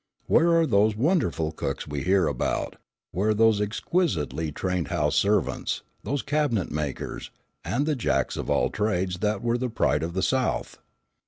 [0.25, 2.77] Where are those wonderful cooks we hear about,
[3.11, 7.29] where those exquisitely trained house servants, those cabinet makers,
[7.63, 10.79] and the jacks of all trades that were the pride of the South?"